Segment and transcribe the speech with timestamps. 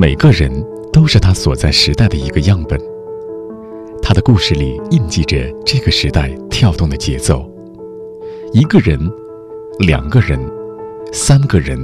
[0.00, 0.48] 每个人
[0.92, 2.80] 都是他所在时代的一个样本，
[4.00, 7.44] 他的故事里印记着这个时代跳动的节奏。
[8.52, 8.96] 一个人，
[9.80, 10.38] 两个人，
[11.12, 11.76] 三个人，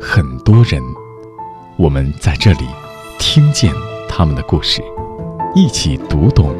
[0.00, 0.80] 很多人，
[1.76, 2.64] 我们在这里
[3.18, 3.72] 听见
[4.08, 4.80] 他们的故事，
[5.52, 6.54] 一起读懂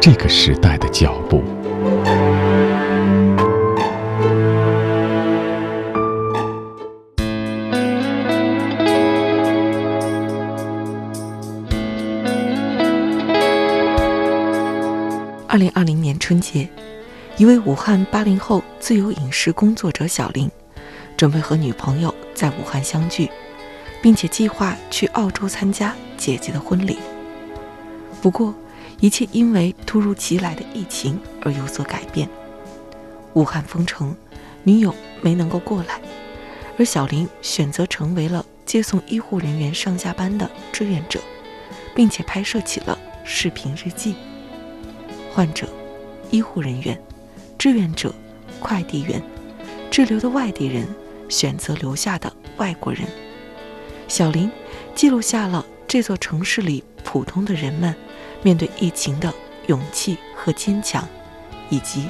[0.00, 1.40] 这个时代的脚步。
[15.52, 16.66] 二零二零年春节，
[17.36, 20.50] 一位武汉八零后自由饮食工作者小林，
[21.14, 23.28] 准备和女朋友在武汉相聚，
[24.00, 26.96] 并且计划去澳洲参加姐姐的婚礼。
[28.22, 28.54] 不过，
[28.98, 32.26] 一切因为突如其来的疫情而有所改变。
[33.34, 34.16] 武汉封城，
[34.62, 36.00] 女友没能够过来，
[36.78, 41.20] 而小林选择成为了接送医护人员上下班的志愿者，
[41.94, 44.14] 并且拍摄起了视频日记。
[45.34, 45.66] 患者、
[46.30, 47.00] 医护人员、
[47.56, 48.14] 志愿者、
[48.60, 49.22] 快递员、
[49.90, 50.86] 滞留的外地人、
[51.28, 53.02] 选择留下的外国人，
[54.08, 54.50] 小林
[54.94, 57.94] 记录下了这座城市里普通的人们
[58.42, 59.32] 面对疫情的
[59.68, 61.08] 勇气和坚强，
[61.70, 62.06] 以及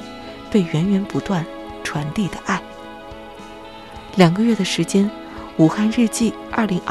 [0.51, 1.45] 被源源不断
[1.81, 2.61] 传递的爱。
[4.17, 5.05] 两个月的时间，
[5.57, 6.81] 《武汉日记2020》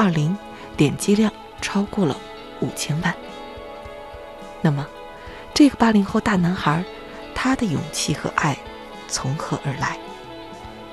[0.75, 2.17] 点击量超过了
[2.59, 3.13] 五千万。
[4.63, 4.87] 那么？
[5.55, 6.83] 这个八零后大男孩，
[7.35, 8.57] 他的勇气和爱
[9.07, 9.95] 从何而来？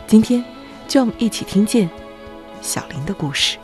[0.06, 0.44] 今天，
[0.86, 1.88] 就让我们一起听见
[2.60, 3.56] 小林的故事。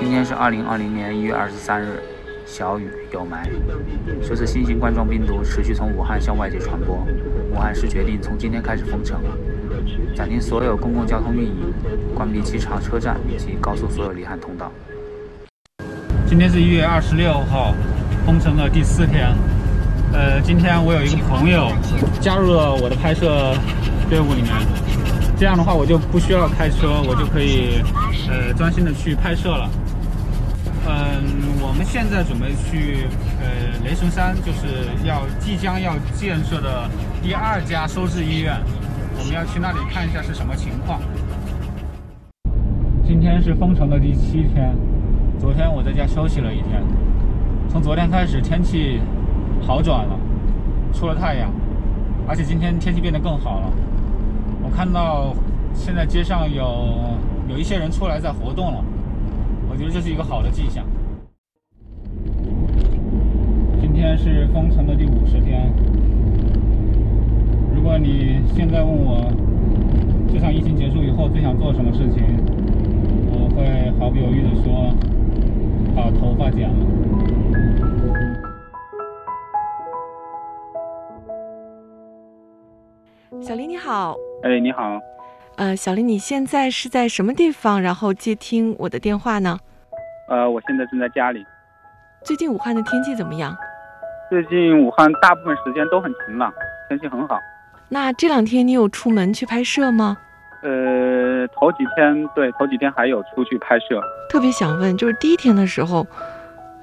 [0.00, 2.02] 今天是二零二零年一月二十三日，
[2.46, 3.46] 小雨有霾。
[4.22, 7.06] 随着新型冠状病毒持续从武汉向外界传播，
[7.52, 9.20] 武汉市决定从今天开始封城，
[10.16, 11.74] 暂停所有公共交通运营，
[12.14, 14.72] 关闭机场、车站以及高速所有离汉通道。
[16.32, 17.74] 今天是一月二十六号，
[18.24, 19.28] 封城的第四天。
[20.14, 21.70] 呃，今天我有一个朋友
[22.22, 23.54] 加入了我的拍摄
[24.08, 24.50] 队伍里面，
[25.36, 27.82] 这样的话我就不需要开车，我就可以
[28.30, 29.68] 呃专心的去拍摄了。
[30.88, 31.22] 嗯，
[31.60, 33.04] 我们现在准备去
[33.38, 36.88] 呃雷神山，就是要即将要建设的
[37.22, 38.56] 第二家收治医院，
[39.18, 40.98] 我们要去那里看一下是什么情况。
[43.06, 44.74] 今天是封城的第七天。
[45.42, 46.80] 昨天我在家休息了一天，
[47.68, 49.00] 从昨天开始天气
[49.60, 50.16] 好转了，
[50.92, 51.50] 出了太阳，
[52.28, 53.72] 而且今天天气变得更好了。
[54.62, 55.34] 我看到
[55.74, 56.96] 现在街上有
[57.48, 58.84] 有一些人出来在活动了，
[59.68, 60.84] 我觉得这是一个好的迹象。
[63.80, 65.72] 今天是封城的第五十天，
[67.74, 69.28] 如果你现在问我
[70.32, 72.22] 这场疫情结束以后最想做什么事情，
[73.32, 74.94] 我会毫不犹豫地说。
[75.94, 76.86] 把头发剪了。
[83.40, 84.14] 小林你好，
[84.44, 85.00] 哎你好，
[85.56, 87.80] 呃小林你现在是在什么地方？
[87.82, 89.58] 然后接听我的电话呢？
[90.28, 91.44] 呃我现在正在家里。
[92.22, 93.56] 最近武汉的天气怎么样？
[94.30, 96.52] 最近武汉大部分时间都很晴朗，
[96.88, 97.36] 天气很好。
[97.88, 100.16] 那这两天你有出门去拍摄吗？
[100.62, 104.00] 呃，头几天对，头几天还有出去拍摄。
[104.28, 106.06] 特别想问，就是第一天的时候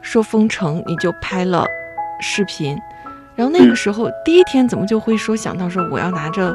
[0.01, 1.65] 说封城，你就拍了
[2.19, 2.77] 视频，
[3.35, 6.53] 然后那个时候第一天怎么就会说想到说我要拿着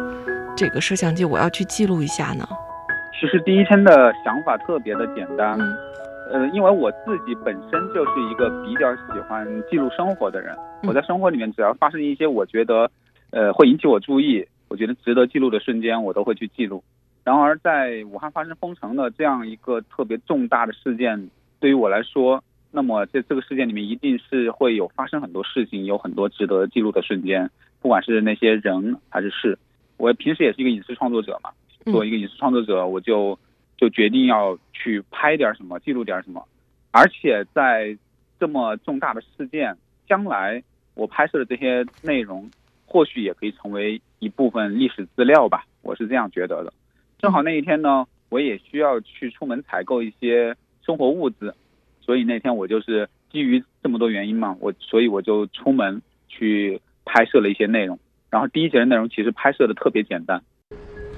[0.55, 2.47] 这个摄像机，我要去记录一下呢？
[3.19, 5.59] 其实第一天的想法特别的简单，
[6.31, 12.91] 呃，因为我自己本身就是一个比较喜欢记录生活的人，我在生活里面只要发生一些我觉得
[13.31, 16.85] 呃会引起我注意，我觉得值得记录的瞬间，我都会去记录。
[17.25, 29.59] 然而，在武汉发生封城的这样一个特别重大的事件，对于我来说，那么在这个事件里面，一定是会有发生很多事情，有很多值得记录的瞬间，不管是那些人还是事。
[29.97, 31.51] 我平时也是一个影视创作者嘛，
[31.87, 33.39] 作为一个影视创作者，我就
[33.79, 36.47] 就决定要去拍点什么，记录点什么。
[36.91, 37.97] 而且在
[38.39, 39.75] 这么重大的事件，
[40.07, 40.63] 将来
[40.95, 42.51] 我拍摄的这些内容，
[42.85, 46.73] 或许也可以成为一部分历史资料吧，我是这样觉得的。
[47.19, 51.55] 正好那一天呢，我也需要去出门采购一些生活物资，
[52.01, 57.99] 所以那天我就是基于这么多原因嘛，我所以我就出门去拍摄了一些内容。
[58.31, 60.43] 然后第一节的内容其实拍摄的特别简单。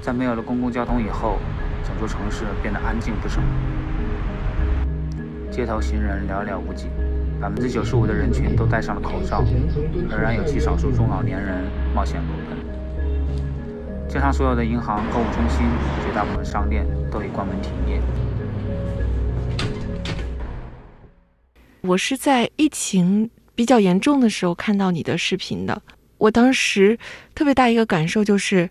[0.00, 1.38] 在没有了公共交通以后，
[1.82, 3.40] 整座城市变得安静不少，
[5.50, 6.87] 街头行人寥寥无几，
[7.40, 9.42] 百分之九十五的人群都戴上了口罩，
[10.08, 11.64] 仍然有极少数中老年人
[11.94, 12.65] 冒险裸奔。
[14.08, 15.67] 街上所有的银行、购物中心，
[16.03, 18.00] 绝大部分商店都已关门停业。
[21.82, 25.82] 我是在疫情比较严重的时候看到你的视频的，
[26.19, 26.99] 我当时
[27.35, 28.70] 特别大一个感受就是，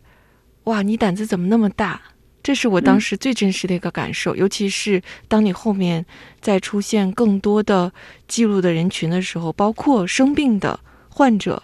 [0.63, 2.01] 哇，你胆子怎么那么大？
[2.41, 6.05] 这是我当时最真实的一个感受，尤其是当你后面
[6.39, 7.91] 再出现更多的
[8.27, 10.79] 记录的人群的时候，包括生病的
[11.09, 11.63] 患者。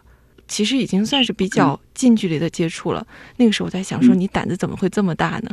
[0.52, 3.08] 其实已经算是比较近距离的接触了。
[3.38, 5.50] 那个时候我在想，说你胆子怎么会这么大呢？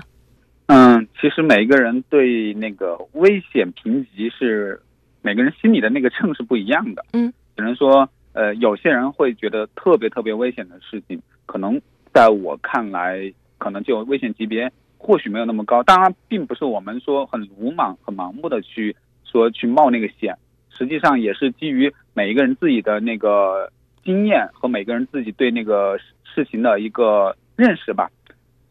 [0.67, 4.81] 嗯，其实每一个人对那个危险评级是。
[5.21, 11.79] 每个人心里的那个秤是不一样的，嗯，只能说，呃，有些人会觉得特别特别危险的事情，可能
[12.15, 15.83] 在我看来，可能就危险级别或许没有那么高。
[15.83, 20.35] 当然，并不是我们说很鲁莽、很盲目的去说去冒那个险，
[20.71, 23.71] 实际上也是基于每一个人自己的那个
[24.09, 28.11] 经验和每个人自己对那个事情的一个认识吧。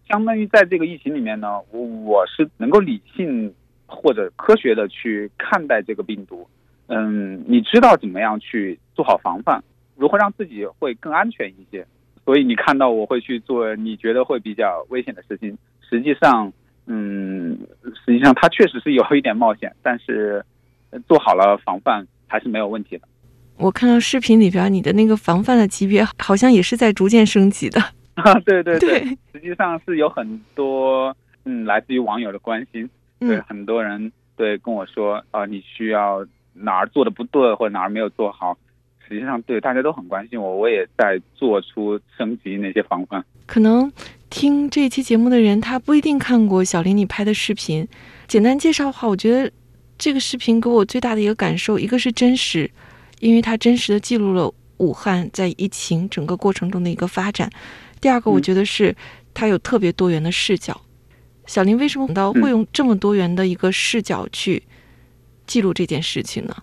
[0.09, 3.53] 相当于在这个疫情里面呢，我我是能够理性。
[3.89, 6.45] 或者科学的去看待这个病毒，
[6.87, 9.63] 嗯，你知道怎么样去做好防范，
[9.95, 11.87] 如何让自己会更安全一些。
[12.25, 15.57] 所以你看到我会去做你觉得会比较危险的事情，
[15.89, 16.51] 实际上，
[16.87, 17.57] 嗯，
[18.05, 20.43] 实际上它确实是有一点冒险，但是
[21.07, 23.07] 做好了防范还是没有问题的。
[23.57, 27.81] 我看到视频里边你的那个防范的级别好像也是在逐渐升级的。
[28.15, 28.99] 啊，对对对，
[29.31, 31.15] 实际上是有很多
[31.45, 32.89] 嗯来自于网友的关心。
[33.19, 38.57] 对很多人对跟我说啊，你需要哪儿做的不对，或者哪儿没有做好。
[39.07, 43.23] 实际上，对大家都很关心我，我也在做出升级那些防范。
[43.45, 43.89] 可能
[44.29, 47.87] 听这一期节目的人，他不一定看过小林你拍的视频。
[48.27, 49.49] 简单介绍的话，我觉得
[49.97, 52.69] 这个视频给我最大的一个感受，一个是真实，
[53.19, 57.49] 因为它真实的记录了武汉在疫情整个过程中的一个发展。
[57.99, 58.95] 第二个，我觉得是
[59.33, 60.79] 它有特别多元的视角。
[61.45, 64.61] 小林为什么会用这么多元的一个视角去
[65.45, 66.55] 记录这件事情呢？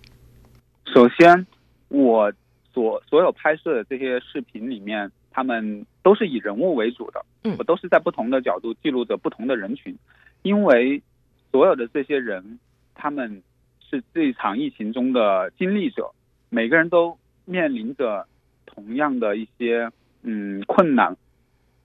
[0.94, 1.46] 首先，
[1.88, 2.32] 我
[2.72, 9.96] 所所有拍摄的这些视频里面，他们都是以人物为主的，嗯，我都是在不同的角度记录着不同的人群，
[10.42, 11.02] 因为
[11.50, 12.60] 所有的这些人，
[12.94, 13.42] 他们
[13.80, 16.12] 是这场疫情中的经历者，
[16.54, 18.26] 每个人都面临着
[18.64, 19.90] 同样的一些
[20.22, 21.16] 嗯困难，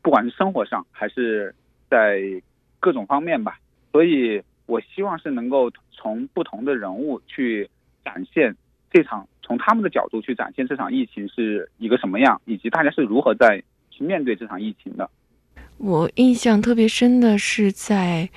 [0.02, 1.54] 不管是生活上还是
[1.90, 2.42] 在。
[2.82, 3.60] 各种方面吧，
[3.92, 7.70] 所以我希望是能够从不同的人物去
[8.06, 8.56] 展现
[8.90, 13.62] 这场，从他们的角度去展现这场疫情是一个什么样，以及大家是如何在
[13.92, 15.10] 去面对这场疫情的。
[15.78, 18.30] 我印象特别深的是在，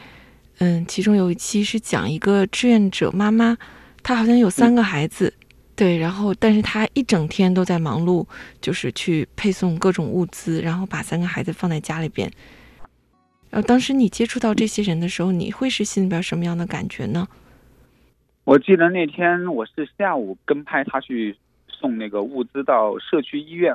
[0.59, 3.57] 嗯，其中有一期是讲一个志愿者妈妈，
[4.03, 5.33] 她好像有三个孩子，
[5.83, 8.25] 对，然后但是他一整天都在忙碌，
[8.61, 12.31] 就是去配送各种物资，然后把三个孩子放在家里边。
[13.51, 17.27] 呃，当时你接触到这些人的时候，你会是心里边什么样的感觉呢？
[18.45, 21.37] 我记得那天我是下午跟拍他去
[21.67, 23.75] 送那个物资到社区医院，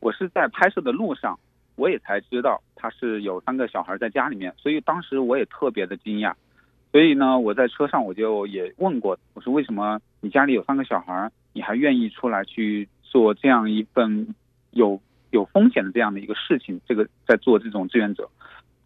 [0.00, 1.38] 我是在拍摄的路上，
[1.76, 6.32] 我也才知道他是有三个小孩在家里面，所以当时我也特别的惊讶。
[6.92, 14.34] 所以呢，我在车上我就也问过，我说为什么你家里有三个小孩，你还愿意出来去做这样一份
[14.70, 15.00] 有
[15.30, 16.80] 有风险的这样的一个事情？
[16.86, 18.28] 这个在做这种志愿者。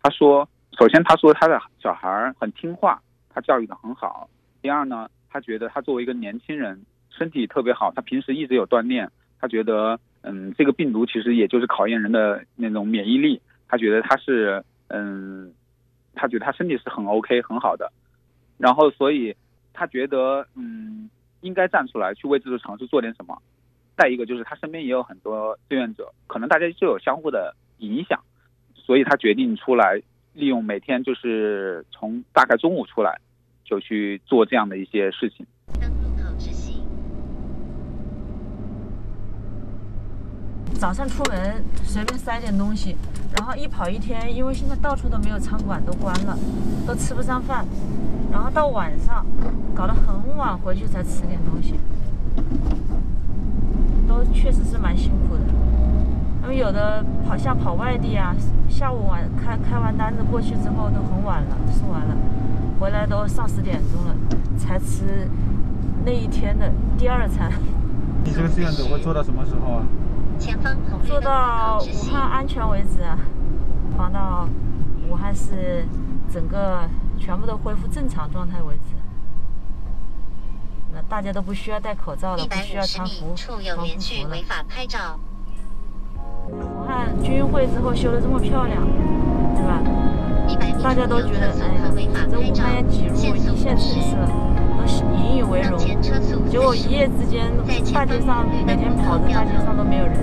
[0.03, 0.49] 他说
[0.79, 4.29] ：“首先，他说他的小孩很听话，他教育的很好。
[4.63, 6.81] 第二呢，他觉得他作为一个年轻人，
[7.11, 9.11] 身体特别好，他平时一直有锻炼。
[9.41, 13.41] 他觉得，嗯，这个病毒其实也就是考验人的那种免疫力。
[13.69, 15.53] 他觉得他是，嗯，
[16.15, 17.93] 他觉得他身体是很 OK 很好的。
[18.57, 19.35] 然后，所以
[19.73, 23.41] 他觉得，嗯，应该站出来去为这座城市做点什么。
[23.97, 28.21] 再一个就是他身边也有很多志愿者，可能大家就有相互的影响。”
[28.75, 30.01] 所以他决定出来，
[30.33, 33.19] 利用每天就是从大概中午出来，
[33.65, 35.45] 就去做这样的一些事情。
[40.75, 42.95] 早上出门随便塞点东西，
[43.35, 46.39] 然后一跑一天，因为现在到处都没有餐馆，都关了，
[46.87, 47.65] 都吃不上饭，
[48.31, 49.25] 然后到晚上
[49.75, 51.75] 搞得很晚回去才吃点东西，
[54.09, 55.43] 都确实是蛮辛苦的。
[56.43, 58.35] 因为有的跑像跑外地啊，
[58.69, 62.17] 下午晚开开完单子过去之后都很晚了，送完了，
[62.79, 64.15] 回来都上十点钟了，
[64.57, 65.29] 才吃
[66.05, 67.51] 那一天的第二餐。
[68.25, 69.83] 你这个志愿者会做到什么时候啊？
[71.07, 73.19] 做到武汉安全为止啊，
[73.97, 74.49] 防到
[75.09, 75.87] 武汉市
[76.33, 76.89] 整个
[77.19, 78.95] 全部都恢复正常状态为止。
[80.93, 84.37] 那大家都不需要戴口罩了，不需要穿服防护服了。
[86.49, 88.83] 武汉军运会之后修的这么漂亮，
[89.55, 89.83] 对吧？
[90.83, 91.91] 大家都觉得，哎呀，
[92.31, 94.29] 这武汉也挤入一线城市了，
[95.51, 95.79] 为荣。
[96.49, 97.51] 结果一夜之间，
[97.93, 100.15] 大街上每天跑的大街上都没有人，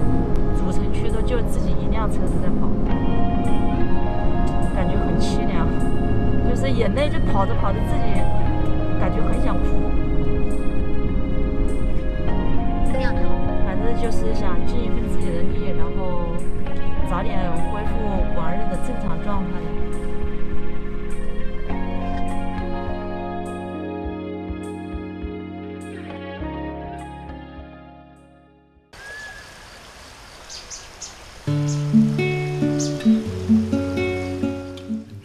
[0.57, 2.67] 主城区都就自己一辆车子在跑，
[4.75, 5.67] 感觉很凄凉，
[6.49, 8.03] 就是眼泪就跑着跑着自己
[8.99, 9.63] 感觉很想哭。
[13.65, 16.31] 反正就是想尽一份自己的力，然后
[17.09, 17.37] 早点
[17.71, 17.91] 恢复
[18.37, 19.49] 往日的正常状态。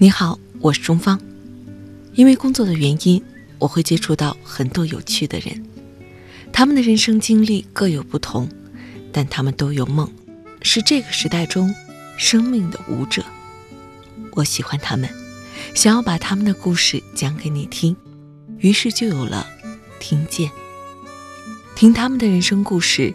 [0.00, 1.20] 你好，我是钟芳。
[2.14, 3.20] 因为工作的原因，
[3.58, 5.66] 我会接触到很多有趣的人。
[6.52, 8.48] 他们的人生经历各有不同，
[9.12, 10.08] 但他们都有梦，
[10.62, 11.74] 是这个时代中
[12.16, 13.24] 生命的舞者。
[14.34, 15.10] 我喜欢他们，
[15.74, 17.96] 想要把他们的故事讲给你听，
[18.58, 19.48] 于是就有了
[19.98, 20.48] 听见。
[21.74, 23.12] 听他们的人生故事，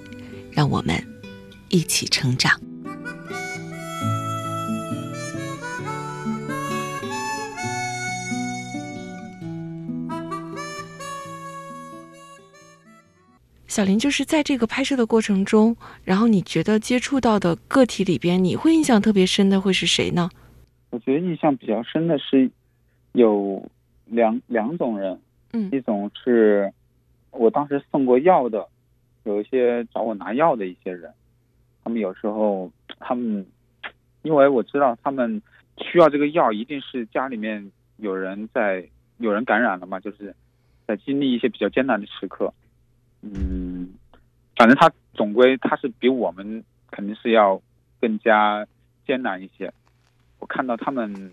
[0.51, 1.01] 让我们
[1.69, 2.59] 一起成长。
[13.73, 20.29] 小林就是在这个拍摄的过程中，然后你觉得接触到的个体里边，你会印象特别深的会是谁呢？
[20.91, 22.47] 我觉得印象比较深的是
[23.13, 23.67] 有
[24.05, 25.19] 两两种人，
[25.53, 26.71] 嗯一种是
[27.31, 28.63] 我当时送过药的，
[29.23, 31.11] 有一些找我拿药的一些人，
[31.83, 33.43] 他们有时候他们
[34.21, 35.41] 因为我知道他们
[35.77, 38.87] 需要这个药，一定是家里面有人在
[39.17, 40.31] 有人感染了嘛，就是
[40.85, 42.53] 在经历一些比较艰难的时刻。
[43.23, 43.89] 嗯，
[44.55, 47.61] 反正他总归他是比我们肯定是要
[48.01, 48.67] 更加
[49.07, 49.71] 艰难一些。
[50.39, 51.31] 我看到他们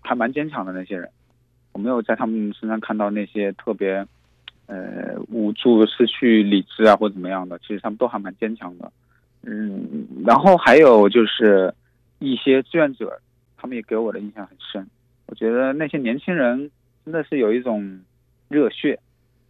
[0.00, 1.10] 还蛮坚强的那些人，
[1.72, 4.06] 我没有在他们身上看到那些特别
[4.66, 7.58] 呃无助、失去理智啊或怎么样的。
[7.58, 8.92] 其实他们都还蛮坚强的。
[9.42, 11.74] 嗯，然后还有就是
[12.20, 13.20] 一些志愿者，
[13.56, 14.86] 他们也给我的印象很深。
[15.26, 16.70] 我觉得那些年轻人
[17.04, 18.00] 真的是有一种
[18.48, 18.98] 热血，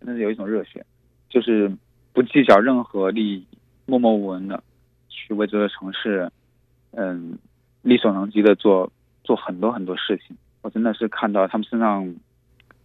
[0.01, 0.85] 真的是有一种热血。
[1.35, 1.69] 就是
[2.13, 3.45] 不计较任何利益，
[3.87, 4.63] 默默无闻的
[5.09, 6.31] 去为这个城市，
[6.93, 7.37] 嗯，
[7.83, 8.93] 力所能及的做
[9.25, 10.37] 做很多很多事情。
[10.63, 12.15] 我真的是看到他们身上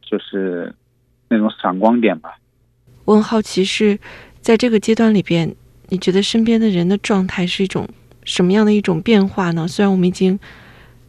[0.02, 0.74] 就是
[1.28, 2.40] 那种闪光点吧。
[3.06, 4.00] 我很好奇是
[4.42, 5.56] 在这个阶段里边，
[5.90, 7.88] 你觉得身边的人的状态是一种
[8.24, 9.68] 什么样的一种变化呢？
[9.68, 10.40] 虽然我们已经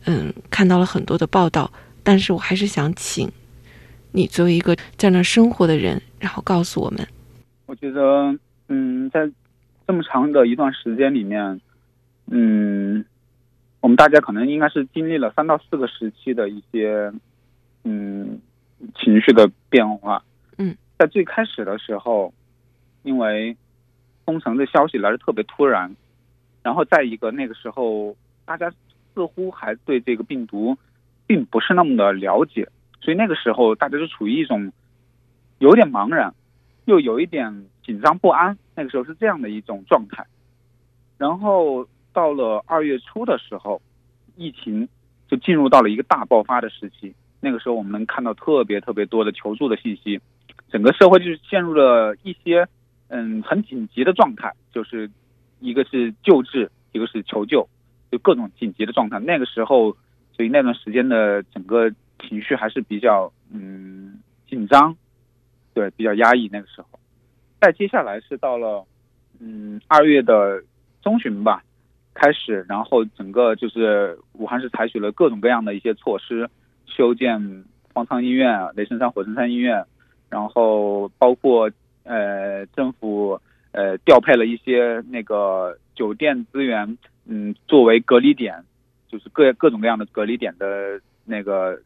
[0.05, 3.33] 嗯看到了很多的报道，但是我还是想请
[4.13, 7.09] 你作为一个在那生活的人，然后告诉我们。
[7.71, 8.37] 我觉得，
[8.67, 9.31] 嗯，在
[9.87, 11.61] 这么长的一段时间里面，
[12.27, 13.05] 嗯，
[13.79, 17.12] 我们大家可能应该是经历了三到四个时期的一些，
[17.85, 18.41] 嗯，
[18.97, 20.21] 情绪的变化。
[20.59, 22.35] 嗯，在最开始的时候，
[23.05, 23.57] 因为
[24.27, 25.95] 封城的消息来的特别突然，
[26.65, 28.69] 然后再一个那个时候，大家
[29.15, 30.77] 似乎还对这个病毒
[31.25, 32.69] 并不是那么的了解，
[33.00, 34.73] 所以那个时候大家就处于一种
[35.61, 36.35] 有点茫然。
[36.91, 40.27] 又有一点紧张不安，那个时候是这样的一种状态。
[41.17, 43.81] 然后到了二月初的时候，
[44.37, 44.89] 疫情
[45.29, 47.15] 就进入到了一个大爆发的时期。
[47.41, 50.21] 那个时候我们能看到特别特别多的求助的信息，
[50.69, 52.67] 整个社会就是陷入了一些
[53.07, 55.09] 嗯很紧急的状态，就是
[55.61, 57.69] 一个是救治，一个是求救，
[58.11, 59.21] 就各种紧急的状态。
[59.21, 59.97] 那个时候，
[60.33, 64.19] 所以那段时间的整个情绪还是比较嗯
[64.49, 64.97] 紧张。
[65.81, 67.01] 对，比较压抑那个时候，
[67.59, 68.85] 再接下来是到了，
[69.39, 70.63] 嗯，二月的
[71.01, 71.65] 中旬吧，
[72.13, 76.51] 开始，然后整个就是武汉市采取了各种各样的一些措施，
[76.85, 79.83] 修建方舱医院、雷神山、火神山医院，
[80.29, 81.71] 然后包括
[82.03, 83.41] 呃政府
[83.73, 88.63] 呃调配了一些那个酒店资源，嗯，作为隔离点，
[89.09, 91.81] 就是各各种各样的隔离点的那个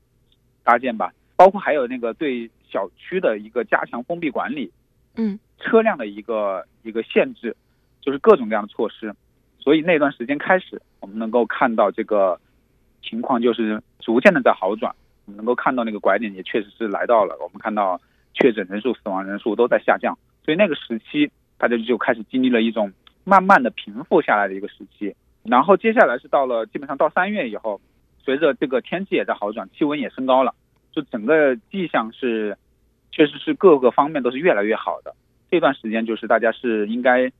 [0.64, 2.50] 搭建吧，包括还有那个对。
[2.74, 4.72] 小区的一个加强封闭管理，
[5.14, 7.56] 嗯，车辆的一个一个限制，
[8.00, 9.14] 就是各种各样的措施。
[9.60, 12.40] 所以那段时间开始，我们能够看到这个
[13.00, 14.92] 情况就是逐渐的在好转，
[15.24, 17.38] 我们能够看到那个拐点也确实是来到了。
[17.40, 18.00] 我们看到
[18.34, 25.14] 确诊人数、死亡人数都在下降，所以那个时期大家就开始经历了一种慢慢的平复下来的一个时期。
[25.44, 27.80] 然后接下来是到了基本上到三月以后，
[28.24, 30.52] 随着这个天气也在好转，气温也升高了，
[30.90, 32.58] 就整个迹象是。
[33.14, 35.14] 确实是各个方面都是越来越好的，
[35.48, 37.30] 这段时间就是大家是应该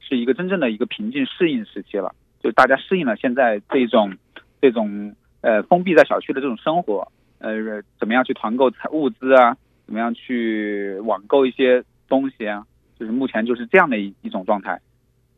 [0.00, 4.12] 是一个真正的一个平静适应时期了，就大家适应了现在这种
[4.60, 7.06] 这种呃封闭在小区的这种生活，
[7.38, 9.56] 呃怎么样去团购物资啊，
[9.86, 12.66] 怎么样去网购一些东西啊，
[12.98, 14.80] 就是目前就是这样的一一种状态。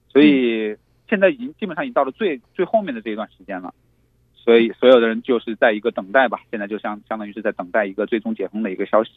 [0.08, 0.74] 所以
[1.06, 3.74] 现在已经基本上已经到了最最后面的这一段时间了，
[4.34, 9.10] 所以所有的人就是在一个等待吧，现在就相相当于是在等待一个最终解封的一个消息。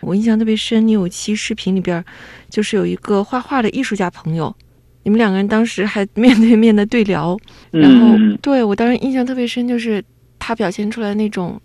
[0.00, 2.04] 我印象特别深，你有期视频里边，
[2.48, 4.54] 就是有一个画画的艺术家朋友，
[5.02, 7.36] 你们两个人当时还 面对面的对聊，
[7.70, 10.04] 然后对我当时印象特别深，就是
[10.38, 11.60] 他表现出来那种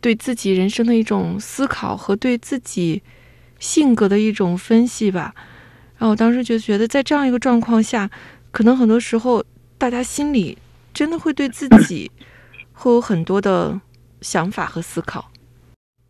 [0.00, 3.02] 对自己人生的一种思考和对自己
[3.58, 5.34] 性格的一种分析吧。
[5.98, 8.10] 然后我当时就觉得，在这样一个状况下，
[8.50, 9.44] 可能很多时候
[9.78, 10.58] 大家心里
[10.92, 12.10] 真的会对自己
[12.72, 13.80] 会有很多的
[14.20, 15.30] 想法和思考。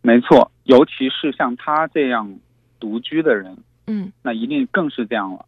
[0.05, 2.37] 没错，尤其是像他这样
[2.77, 3.57] 独居的人，
[3.87, 5.45] 嗯，那一定更是这样了。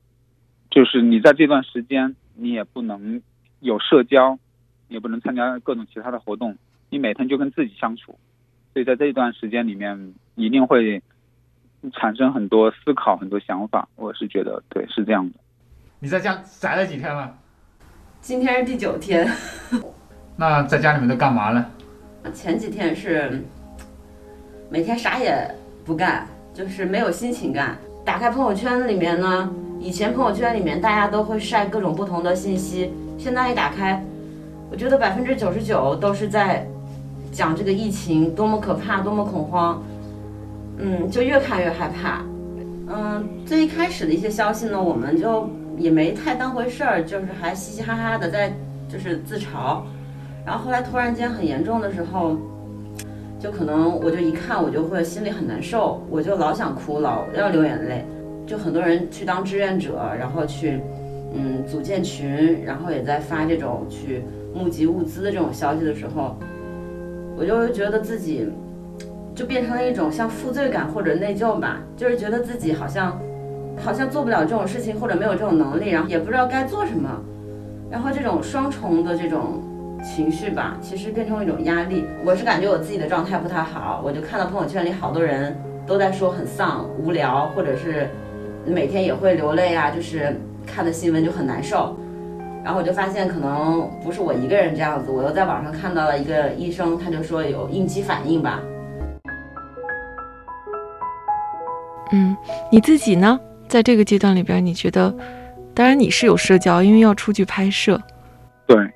[0.72, 3.22] 就是你在这段时间，你也不能
[3.60, 4.40] 有社交，
[4.88, 6.58] 也不能参加各种其他的活动，
[6.90, 8.18] 你每天就跟自己相处，
[8.72, 11.04] 所以在这一段时间里面，一定会
[11.92, 13.90] 产生很多思考、很多想法。
[13.98, 15.36] 我是觉得，对，是这样的。
[16.00, 17.38] 你在家宅了几天了？
[18.22, 19.30] 今天是第九天。
[20.38, 21.70] 那在家里面都干嘛了？
[22.34, 23.44] 前几天是。
[24.70, 25.50] 每天啥也
[25.86, 27.78] 不干，就是没有心情干。
[28.04, 34.04] 打开朋友圈里面呢，以前朋友圈里面大家都会晒各种不同的信息，现在一打开，
[34.72, 36.68] 我觉得百分之九十九都是在
[37.32, 39.82] 讲这个疫情多么可怕，多么恐慌。
[40.78, 42.24] 嗯，就越看越害怕。
[42.88, 48.52] 嗯，最一开始的一些消息呢，我们就也没太当回事儿，就是还嘻嘻哈哈的在
[48.90, 49.82] 就是自嘲。
[50.46, 52.36] 然后后来突然间很严重的时候。
[53.46, 58.04] 就可能我就一看我就会心里很难受，我就老想哭，老要流眼泪。
[58.48, 60.82] 就很多人去当志愿者，然后去
[61.32, 66.36] 嗯组建群，然后也在发这种去募集物资的这种消息的时候，
[67.38, 68.50] 我就会觉得自己
[69.36, 73.16] 就变成了一种像负罪感或者内疚吧，就是觉得自己好像
[73.78, 77.12] 好像做不了这种事情，或者没有这种能力，然后也不知道该做什么，
[77.92, 79.62] 然后这种双重的这种。
[80.06, 82.06] 情绪吧，其实变成一种压力。
[82.24, 88.08] 我是感觉我自己的状态不太好，我就看到朋友圈里好多人都在说很丧、无聊，或者是
[88.66, 91.98] 每天也会流泪啊，就是看的新闻就很难受。
[92.64, 95.12] 然后我就发现，可能不是我一个人这样子。
[95.12, 98.60] 我又在网上看到了一个医生，他就说有应激反应吧。
[102.12, 102.38] 嗯，
[102.72, 103.40] 你自己呢？
[103.68, 105.14] 在这个阶段里边，你觉得，
[105.74, 108.00] 当然你是有社交，因为要出去拍摄。
[108.68, 108.95] 对对。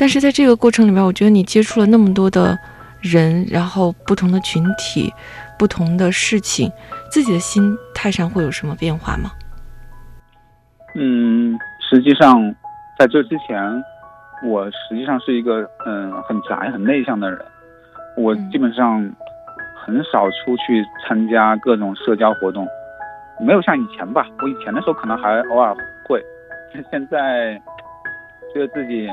[0.00, 2.58] 但是在这个过程里面，我觉得你接触了那么多的
[3.02, 5.12] 人，然后不同的群体，
[5.58, 6.72] 不同的事情，
[7.10, 9.30] 自己的心态上会有什么变化吗？
[10.94, 11.54] 嗯，
[11.90, 12.42] 实际上
[12.98, 13.62] 在这之前，
[14.42, 17.38] 我实际上是一个嗯很宅、很内向的人，
[18.16, 18.98] 我基本上
[19.84, 22.66] 很少出去参加各种社交活动，
[23.38, 24.26] 没有像以前吧。
[24.42, 25.76] 我以前的时候可能还偶尔
[26.08, 26.24] 会，
[26.90, 27.60] 现在
[28.54, 29.06] 觉得自己。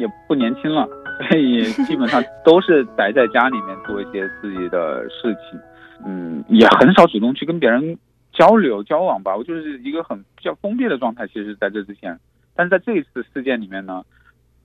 [0.00, 0.88] 也不年轻了，
[1.28, 5.60] 所以基本上都是宅在家里面做一些自己的事情，
[6.06, 7.98] 嗯，也很少主动去跟别人
[8.32, 9.36] 交流交往吧。
[9.36, 11.26] 我就是一个很比较封闭的状态。
[11.26, 12.18] 其实，在这之前，
[12.56, 14.02] 但是在这一次事件里面呢，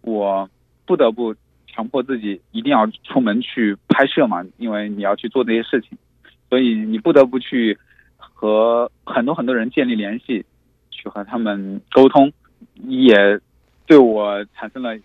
[0.02, 0.50] 我
[0.86, 1.36] 不得不
[1.68, 5.98] 强迫自己一定要出门去拍摄嘛，因为你要去做这些事情，
[6.50, 7.78] 所以你不得不去
[8.18, 10.46] 和很多很多人建立联系，
[10.92, 12.32] 去和他们沟通，
[12.88, 13.14] 也
[13.86, 14.98] 对我产生了。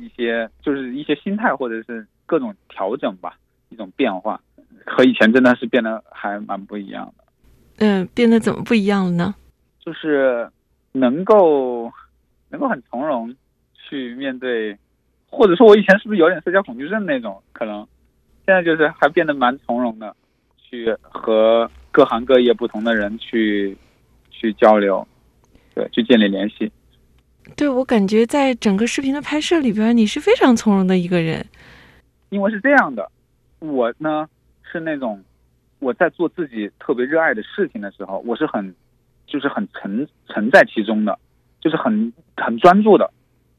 [0.00, 3.36] 一些就是一些心态或者是各种调整吧，
[3.68, 4.40] 一种变化，
[4.86, 7.24] 和以前真的是变得还蛮不一样的。
[7.78, 9.34] 嗯，变得怎么不一样了呢？
[9.80, 10.48] 就是
[10.92, 11.90] 能够
[12.50, 13.34] 能够很从容
[13.74, 14.78] 去面对，
[15.28, 17.42] 或者说我以前是不是有点社交恐惧症那种？
[17.52, 17.86] 可能
[18.46, 20.14] 现在就是还变得蛮从容的，
[20.58, 23.76] 去和各行各业不同的人去
[24.30, 25.06] 去交流，
[25.74, 26.70] 对，去建立联系。
[27.56, 31.44] 对我感觉，在整个视频的拍摄里边，你是非常从容的一个人。
[32.30, 33.10] 因为是这样的，
[33.58, 34.28] 我呢
[34.62, 35.22] 是那种
[35.80, 38.74] 我在做自己特别热爱的事情的时候，我是很
[39.26, 41.18] 就是很沉沉在其中的，
[41.60, 43.10] 就是很很专注的。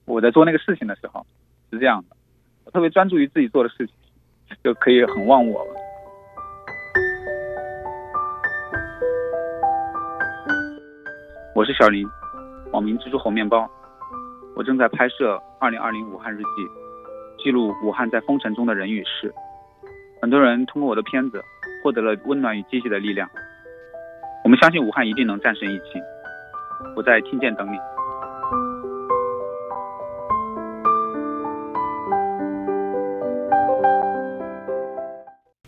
[0.05, 1.25] 我在做那个事情的时候
[1.71, 2.15] 是这样的，
[2.65, 3.95] 我特别专注于自己做的事情，
[4.63, 5.73] 就可以很忘我了。
[11.55, 12.07] 我是小林。
[12.73, 13.69] 网名蜘蛛猴面包，
[14.55, 16.43] 我正在拍摄《二零二零武汉日记》，
[17.43, 19.31] 记录武汉在封城中的人与事。
[20.19, 21.39] 很多人通过我的片子
[21.83, 23.29] 获得了温暖与积极的力量。
[24.43, 26.01] 我们相信武汉一定能战胜疫情。
[26.95, 27.77] 我在听见等你。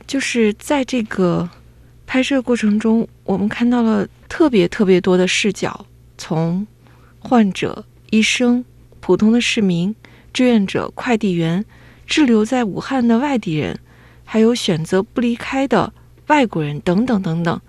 [0.08, 1.48] 就是在这个
[2.08, 5.86] 拍摄过程中，我们看到了特别特别多的视角，
[6.18, 6.66] 从
[7.28, 8.64] 患者、医生、
[9.00, 9.96] 普通的市民、
[10.32, 11.66] 志愿者、快递员、
[12.06, 13.80] 滞留在武汉的外地人，
[14.24, 15.92] 还有选择不离开的
[16.28, 17.60] 外国人等等等等，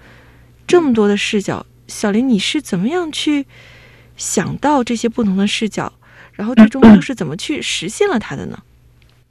[0.66, 3.46] 这么多的视角，小林，你是怎么样去
[4.14, 5.90] 想到这些不同的视角，
[6.34, 8.58] 然后最终又是怎么去实现了它的呢？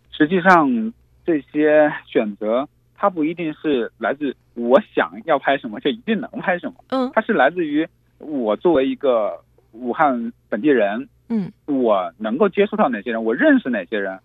[0.10, 0.92] 实际上，
[1.24, 9.40] 这些选择它不一定是来自我想要拍什么就一定能拍什么，嗯它是来自于我作为一个
[9.76, 11.52] 武汉本地人，嗯。
[11.66, 14.20] 我能够接触到哪些人，我认识哪些人，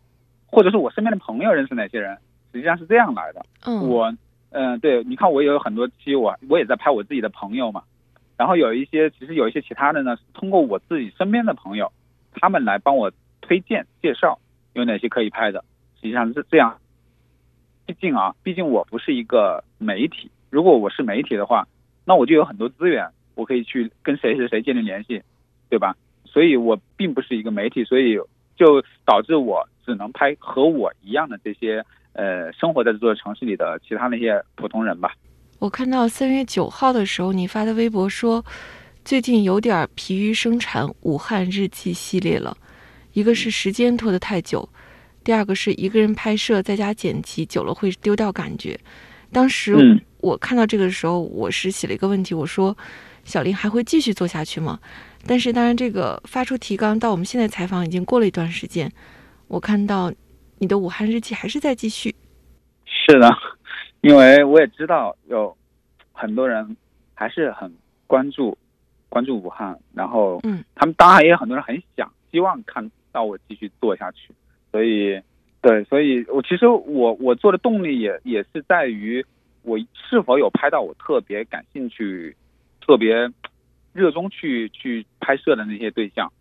[0.47, 2.17] 或者是我身边的朋友认识哪些人，
[2.53, 3.45] 实际上是这样来的。
[3.67, 4.15] 嗯，我，
[4.51, 7.83] 嗯、对，你看我也有很多期我我也在拍我自己的朋友嘛，
[8.37, 11.93] 然后有一些其实有一些其他的呢，通过我自己身边的朋友，
[12.33, 13.11] 他们来帮我
[13.41, 14.39] 推荐介绍
[14.73, 15.65] 有哪些可以拍的，
[15.97, 16.79] 实际上是这样。
[17.87, 21.67] 毕竟啊，毕竟我不是一个媒体，如果我是媒体的话，
[22.05, 25.23] 那我就有很多资源，我可以去跟谁谁谁建立联系，
[25.71, 25.97] 对吧？
[26.27, 28.17] 所以我并不是一个媒体，所以
[28.57, 35.13] 就导致我只能拍和我一样的这些呃生活在这座城市里的其他那些普通人吧。
[35.59, 38.45] 我看到三月九号的时候，你发的微博说，
[39.05, 42.57] 最近有点疲于生产武汉日记系列了。
[43.13, 44.69] 一个是时间拖得太久，
[45.25, 48.79] 第二个是一个人拍摄在家剪辑，久了会丢掉感觉。
[49.33, 52.77] 当时嗯我看到这个的时候，我是写了一个问题，我说
[53.25, 54.79] 小林还会继续做下去吗？
[55.27, 58.91] 但是当然，这个发出提纲到我们现在采访已经过了一段时间，
[59.49, 60.13] 我看到
[60.59, 62.15] 你的武汉日记还是在继续。
[62.85, 63.31] 是的，
[64.01, 65.57] 因为我也知道有
[66.13, 66.77] 很多人
[67.15, 67.73] 还是很
[68.07, 68.57] 关注
[69.09, 74.33] 关注武汉，然后嗯，他们当然也有很多人很想希望看到我继续做下去，
[74.73, 75.21] 所以
[75.61, 79.25] 对，所以我其实我我做的动力也也是在于
[79.63, 79.79] 我
[80.09, 82.35] 是否有拍到我特别感兴趣、
[82.81, 83.31] 特别
[83.93, 86.33] 热衷去去拍摄的那些对象，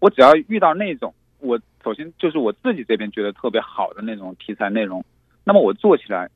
[0.00, 5.04] 我只要遇到那种我首先就是我自己这边觉得特别好的那种题材内容。
[5.44, 6.28] 那么我做起来，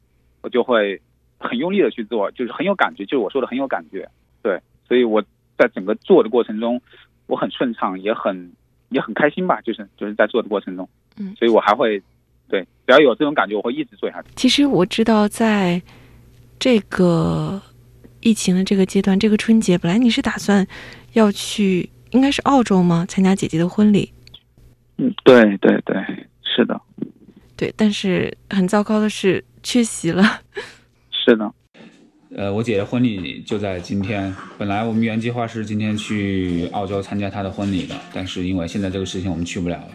[0.43, 1.01] 我就会
[1.39, 4.09] 很用力的去做，就是很有感觉，就是我说的很有感觉，
[4.43, 5.21] 对，所以我
[5.59, 6.81] 在整个做的过程中，
[7.27, 8.53] 我很顺畅，也很
[8.91, 12.01] 也很开心吧，就是就是在做的过程中，嗯所以我还会，
[12.49, 14.29] 对，只要有这种感觉，我会一直做下去。
[14.37, 15.83] 其实我知道，在
[16.59, 17.61] 这个
[18.21, 20.67] 疫情的这个阶段，这个春节本来你是打算
[21.15, 23.05] 要去，应该是澳洲吗？
[23.09, 24.13] 参加姐姐的婚礼。
[24.99, 25.97] 嗯，对对对，
[26.43, 26.79] 是的，
[27.57, 30.43] 对，但是很糟糕的是缺席了。
[31.11, 31.53] 是的，
[32.37, 34.35] 呃，我姐的婚礼就在今天。
[34.59, 39.93] 本来我们原计划是今天去澳洲参加她的婚礼的，但是因为现在这个事情我们去不了了。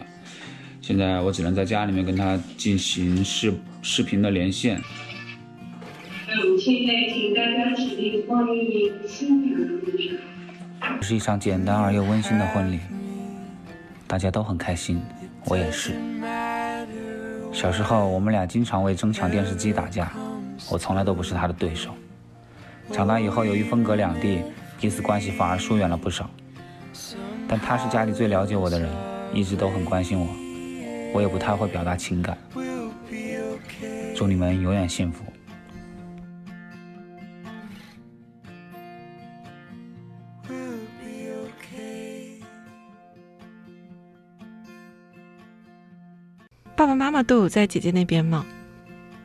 [0.81, 4.81] 现在我只能在家里面跟她进行视视频的连线。
[6.65, 10.97] 现在请大家起立欢迎新娘入场。
[10.99, 12.79] 这是一场简单而又温馨的婚礼，
[14.07, 14.99] 大家都很开心，
[15.45, 15.93] 我也是。
[17.53, 20.11] 小时候，我们俩经常为争抢电视机打架，
[20.71, 21.91] 我从来都不是他的对手。
[22.91, 24.41] 长大以后，由于分隔两地，
[24.81, 26.27] 彼此关系反而疏远了不少。
[27.47, 28.89] 但他是家里最了解我的人，
[29.35, 30.27] 一直都很关心我，
[31.13, 32.35] 我也不太会表达情感。
[34.15, 35.23] 祝你们永远幸福。
[46.77, 48.45] 爸爸妈妈都有在姐姐那边吗？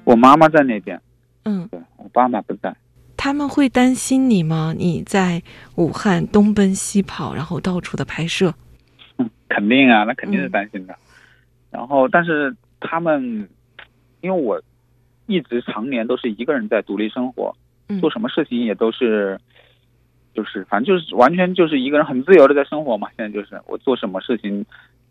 [0.04, 1.00] 我妈妈在那边，
[1.44, 2.74] 嗯，对我爸妈不在。
[3.16, 4.72] 他们会担心你吗？
[4.76, 5.42] 你在
[5.76, 8.54] 武汉东奔西跑，然后到处的拍摄。
[9.18, 10.94] 嗯，肯定啊，那肯定是嗯担心的。
[11.70, 13.48] 然后，但是他们，
[14.20, 14.62] 因为我
[15.26, 17.54] 一直常年都是一个人在独立生活，
[17.88, 19.38] 嗯做什么事情也都是，
[20.34, 23.08] 就是反正就是完全就是一个人很自由的在生活嘛。
[23.16, 24.64] 现在就是我做什么事情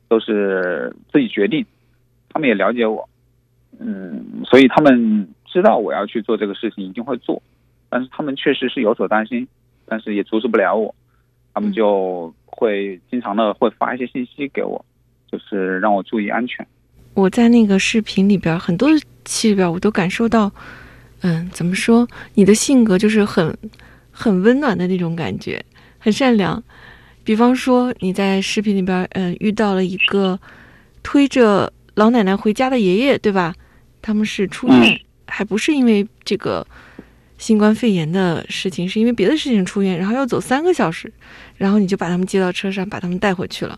[0.07, 1.63] 都是自己决定，
[2.29, 3.07] 他们也了解我，
[3.79, 7.41] 嗯，所以他们知道我要去做这个事情，一定会做。
[7.89, 9.47] 但是他们确实是有所担心，
[9.85, 10.93] 但是也阻止不了我，
[11.53, 14.85] 他们嗯就会经常的会发一些信息给我，
[15.31, 16.65] 就是让我注意安全。
[17.15, 18.87] 我在那个视频里边，很多
[19.25, 20.51] 期里边，我都感受到，
[21.21, 22.07] 嗯，怎么说？
[22.35, 23.57] 你的性格就是很
[24.11, 25.63] 很温暖的那种感觉，
[25.97, 26.63] 很善良。
[27.23, 30.39] 比方说，你在视频里边，嗯，遇到了一个
[31.01, 33.53] 推着老奶奶回家的爷爷，对吧？
[34.01, 36.65] 他们是出院，嗯还不是因为这个
[37.37, 41.11] 新冠肺炎的事情，是因为别的事情出院，然后要走三个小时，
[41.57, 43.77] 然后你就把他们接到车上，把他们带回去了。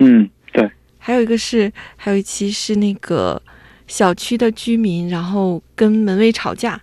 [0.00, 3.40] 嗯，对，还有一个是，还有一期是那个
[3.86, 6.80] 小区的居民，然后跟门卫吵架，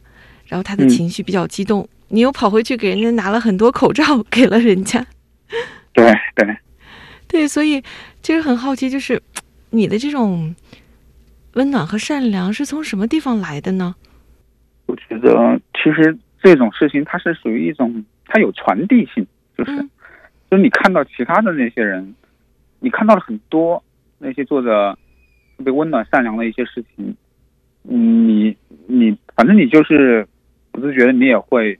[0.47, 5.05] 然后他的情绪比较激动，你又跑回去给人家拿了很多口罩给了人家。
[5.91, 6.57] 对对
[7.27, 7.83] 对，所以
[8.21, 9.21] 其实很好奇，就是
[9.75, 10.55] 你的这种
[11.53, 13.95] 温暖和善良是从什么地方来的呢？
[14.85, 19.25] 我觉得其实这种事情它是属于一种，它有传递性，
[19.57, 19.75] 就是，
[20.51, 22.13] 就是你看到其他的那些人，
[22.81, 23.83] 你看到了很多
[24.19, 24.95] 那些做着
[25.57, 27.15] 特别温暖善良的一些事情，
[27.81, 28.55] 你
[28.85, 30.27] 你反正你就是
[30.71, 31.79] 不自觉的你也会，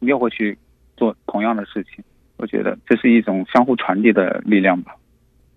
[0.00, 0.58] 你也会去
[0.96, 2.02] 做同样的事情。
[2.36, 4.96] 我觉得这是一种相互传递的力量吧。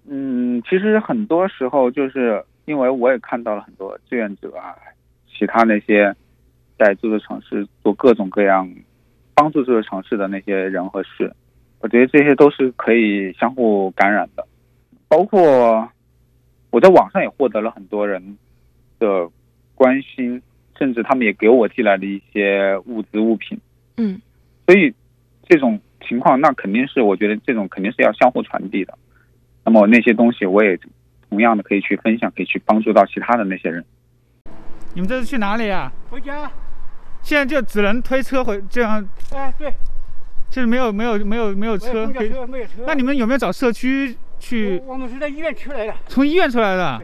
[0.08, 4.76] 嗯，其实很多时候就是因为我也看到了很多志愿者啊，
[5.28, 6.15] 其他那些。
[6.78, 8.70] 在这座城市做各种各样
[9.34, 11.34] 帮助这座城市的那些人和事，
[11.80, 14.46] 我觉得这些都是可以相互感染的。
[15.08, 15.89] 包括
[16.72, 18.38] 我在网上也获得了很多人
[19.00, 19.26] 的
[19.74, 20.41] 关心，
[20.78, 23.58] 甚至他们也给我寄来了一些物资物品。
[23.96, 24.20] 嗯，
[24.68, 24.94] 所以
[25.48, 28.98] 这种情况，那肯定是我觉得这种肯定是要相互传递的。
[29.65, 30.80] 那么那些东西，我也
[31.30, 33.84] 同样的可以去分享，可以去帮助到其他的那些人。
[34.93, 35.91] 你们这是去哪里啊？
[36.10, 36.49] 回家。
[37.21, 39.73] 现在就只能推车回这样，哎，对，
[40.51, 42.71] 就是没有没有没有没有车，没有车，没有车。
[42.86, 44.80] 那你们有没有找社区去？
[44.86, 45.93] 我们是在医院出来的。
[46.08, 47.01] 从医院出来的。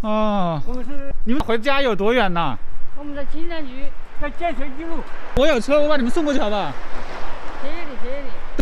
[0.00, 0.60] 哦。
[0.66, 1.12] 我们是。
[1.24, 2.58] 你们回家有多远呢？
[2.98, 3.72] 我们在金山区，
[4.20, 4.96] 在建设一路。
[5.36, 6.72] 我有车，我把你们送过去好不好？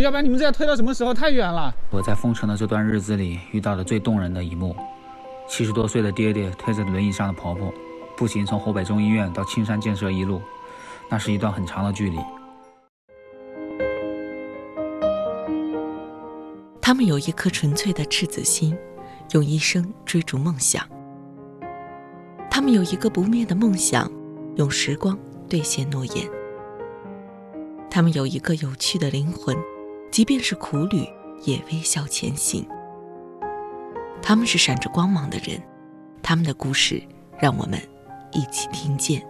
[0.01, 1.13] 要不然你们这样推到什么时候？
[1.13, 1.73] 太远了。
[1.91, 4.75] 我在封城的这段日子里遇到的最动人的一幕：
[5.47, 7.73] 七十多岁的爹爹推着轮椅上的婆婆，
[8.17, 10.41] 步行从湖北中医院到青山建设一路。
[11.09, 12.19] 那是一段很长的距离。
[16.81, 18.77] 他们有一颗纯粹的赤子心，
[19.33, 20.85] 用一生追逐梦想。
[22.51, 24.11] 他们有一个不灭的梦想，
[24.57, 26.27] 用时光兑现诺言。
[27.91, 29.55] 他们有一个有趣的灵魂，
[30.13, 30.99] 即便是苦旅
[31.43, 32.63] 也微笑前行。
[34.21, 35.59] 他们是闪着光芒的人，
[36.23, 37.03] 他们的故事
[37.41, 37.79] 让我们
[38.31, 39.23] 一起听见。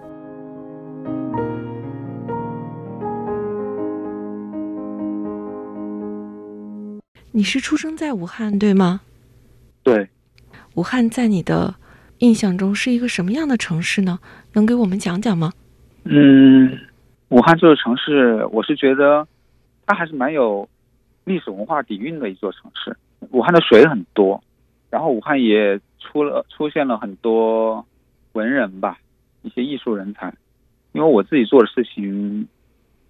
[7.31, 9.03] 你是出生在武汉，对吗？
[9.85, 10.09] 对。
[10.75, 11.77] 武汉在你的
[12.19, 14.19] 印象中是一个什么样的城市呢？
[14.55, 15.53] 能给我们讲讲吗？
[16.03, 16.77] 嗯，
[17.29, 19.25] 武汉这座城市，我是觉得
[19.87, 20.69] 它还是蛮有
[21.25, 22.97] 历史文化底蕴的一座城市。
[23.31, 24.43] 武汉的水很多，
[24.91, 27.85] 然后武汉也出了出现了很多
[28.33, 28.99] 文人吧，
[29.43, 30.33] 一些艺术人才。
[30.93, 32.47] 因为我自己做的事情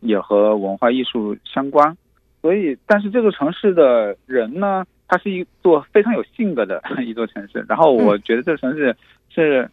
[0.01, 1.96] 也和文化艺术相关。
[2.40, 7.64] 所以，但是这座城市的人呢，它是一座非常有性格的 一座城市。
[7.68, 8.96] 然后，我觉得这个城市
[9.31, 9.70] 是，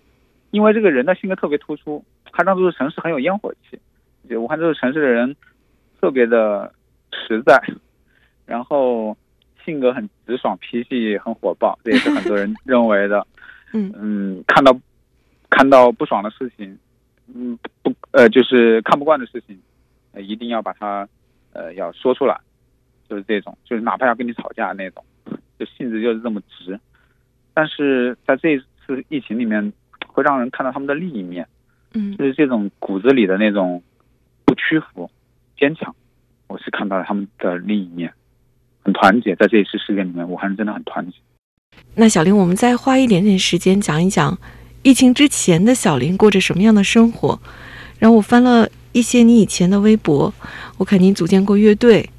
[0.52, 3.80] 因为这个人的性格特别突出，他让这座城市很有烟火气。
[4.36, 5.36] 武汉这座城市的人
[6.00, 6.72] 特别的
[7.12, 7.60] 实在，
[8.50, 9.16] 然后
[9.64, 13.26] 性格很直爽，脾气很火爆，这也是 很多人认为的。
[13.74, 14.76] 嗯嗯，看到
[15.52, 16.76] 看到不爽的事情，
[17.32, 19.62] 嗯不呃就是看不惯的事情，
[20.18, 21.08] 一定要把它
[21.54, 22.40] 呃要说出来。
[23.08, 25.04] 就是这种，就是哪怕要跟你吵架那种，
[25.58, 26.80] 就性子就是这么直。
[27.56, 29.74] 但是在这次疫情里面，
[30.08, 31.48] 会让人看到他们的另一面，
[31.94, 33.82] 嗯，就是这种骨子里的那种
[34.46, 35.10] 不屈服、
[35.58, 35.96] 坚强。
[36.48, 38.14] 我是看到了他们的另一面，
[38.84, 39.36] 很团结。
[39.36, 41.18] 在这一次事件里面，武汉人真的很团结。
[41.96, 44.38] 那小林，我们再花一点点时间讲一讲
[44.84, 47.40] 疫情之前的小林过着什么样的生活。
[47.98, 50.34] 然后我翻了一些你以前的微博，
[50.78, 52.10] 我看你组建过乐队。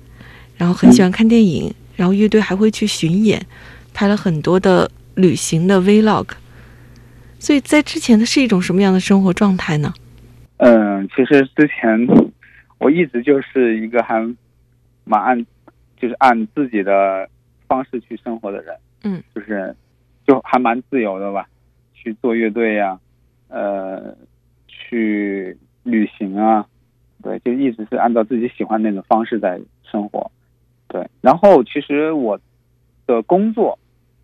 [0.57, 3.41] 然后很喜欢看电影，然后乐队还会去巡演，
[3.95, 6.27] 拍了很多的旅行的 vlog。
[7.39, 9.95] 所以在之前的是一种什么样的生活状态呢？
[10.59, 12.07] 嗯，其实之前
[12.77, 14.21] 我一直就是一个还
[15.05, 15.47] 蛮按，
[16.01, 17.29] 就是按自己的
[17.69, 18.75] 方式去生活的人。
[19.05, 19.75] 嗯，就是
[20.27, 21.49] 就还蛮自由的吧，
[21.95, 22.99] 去做乐队呀，
[23.49, 24.15] 呃，
[24.67, 26.67] 去旅行啊，
[27.23, 30.31] 对，就一直是按照自己喜欢那种方式在生活。
[30.89, 32.39] 对，然后其实我
[33.07, 33.79] 的工作，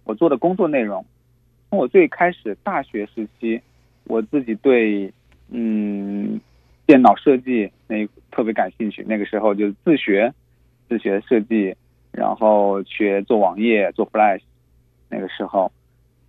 [0.04, 1.04] 我做的工作内容，
[1.70, 3.60] 从我最开始大学时期，
[4.04, 5.12] 我自己对
[5.48, 6.40] 嗯
[6.86, 10.32] 电脑设计那特别感兴趣，那个时候就自学
[10.88, 11.74] 自学设计，
[12.12, 14.40] 然后学做网页做 Flash，
[15.08, 15.70] 那个时候，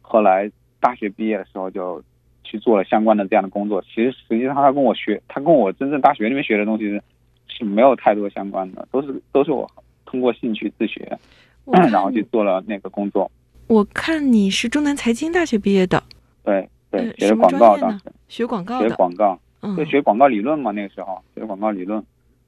[0.01, 2.03] 后来大学毕业的时候就
[2.43, 3.81] 去做了相关的这样的工作。
[3.81, 7.01] 其实实际上他跟我学，他跟我真正大学里面学的东西是
[7.47, 9.69] 是没有太多相关的，都是都是我。
[10.09, 11.19] 通过兴趣自学，
[11.65, 13.29] 然后去做了那个工作。
[13.67, 16.01] 我看你是中南财经大学毕业的，
[16.45, 18.05] 对，对，呃学的广告当时。
[18.29, 22.01] 学广告，学广告，嗯就，学广告理论嘛，那个时候学广告理论，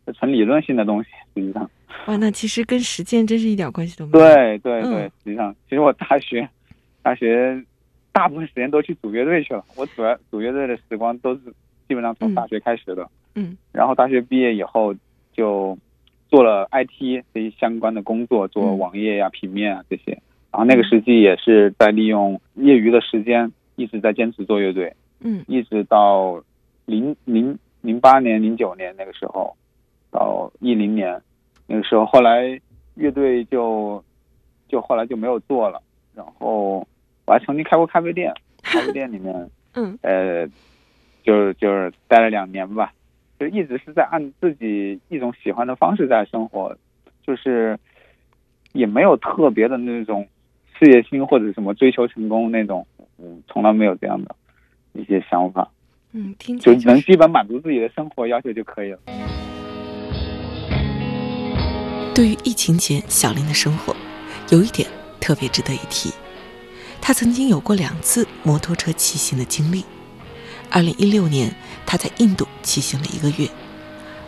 [0.06, 1.70] 是纯理论性的东西，实际上。
[2.08, 6.48] 哇，那其实跟实践真是一点关系都没有。，对对对，嗯实际上，其实我大学，
[7.04, 7.62] 大学
[8.12, 9.64] 大部分时间都去组乐队去了。
[9.76, 11.42] 我主要组乐队的时光都是
[11.88, 13.08] 基本上从嗯大学开始的。
[13.36, 14.94] 嗯然后大学毕业以后
[15.34, 15.78] 就
[16.30, 20.12] 做了 IT 这些相关的工作，做嗯网页呀、平面啊这些。
[20.52, 24.92] 然后那个时期也是在利用业余的时间，一直在坚持做乐队。
[25.22, 26.42] 嗯一直到
[26.86, 29.56] 零零零八年、零九年那个时候，
[30.12, 31.22] 到一零年
[31.70, 32.60] 那个时候，后来
[32.96, 34.04] 乐队就
[34.68, 35.80] 就后来就没有做了。
[36.16, 36.86] 然后
[37.26, 39.34] 我还曾经开过咖啡店，咖啡店里面
[39.76, 40.48] 嗯呃，
[41.24, 42.92] 就是就是待了两年吧，
[43.40, 46.76] 就一直是在按自己一种喜欢的方式在生活，
[47.26, 47.78] 就是
[48.74, 50.28] 也没有特别的那种
[50.78, 52.86] 事业心或者什么追求成功那种，
[53.20, 54.36] 嗯，从来没有这样的
[54.94, 55.70] 一些想法，
[56.14, 59.00] 嗯，听就能基本满足自己的生活要求就可以了。
[62.14, 63.96] 对于疫情前小林的生活，
[64.50, 64.90] 有一点
[65.22, 66.12] 特别值得一提，
[67.00, 69.86] 他曾经有过两次摩托车骑行的经历。
[70.70, 73.48] 二零一六年，他在印度骑行了一个月；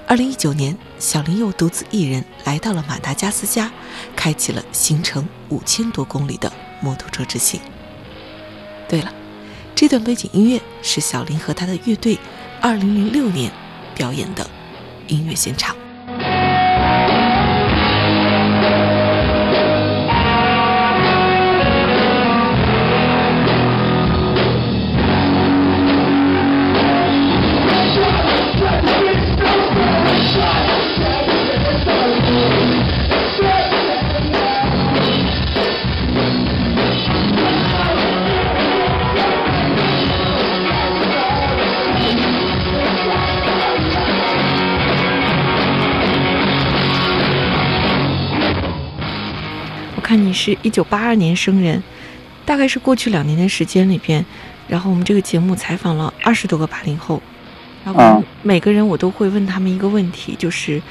[0.08, 3.72] 二零一九年，小林又独自一人来到了马达加斯加，
[4.16, 7.60] 开启了行程五千多公里的摩托车之行。
[8.88, 9.14] 对了，
[9.76, 12.18] 这段背景音乐是小林和他的乐队
[12.62, 13.52] 二零零六年
[13.94, 14.50] 表演的
[15.08, 15.76] 音乐现场。
[50.32, 51.84] 你是一九八二年生人，
[52.46, 54.26] 大概是过去两年的时间里边，
[54.66, 57.22] 然后我们这个节目采访了二十多个八零后，
[57.84, 60.82] 然后每个人我都会问他们一个问题，就是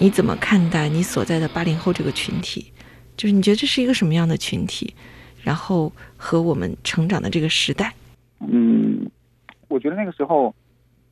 [0.00, 2.72] 你怎么看待你所在的八零后这个群体？
[3.16, 4.92] 就是你觉得这是一个什么样的群体？
[5.40, 7.94] 然后和我们成长的这个时代，
[8.40, 9.08] 嗯，
[9.68, 10.52] 我觉得那个时候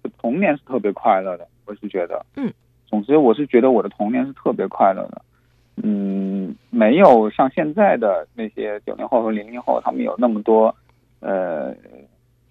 [0.03, 2.53] 的童年是特别快乐的，我是觉得，嗯，
[2.89, 5.23] 总之我是觉得我的童年是特别快乐的，
[5.77, 10.75] 嗯，没有像现在的那些九零后和零零后他们有那么多
[11.21, 11.75] 呃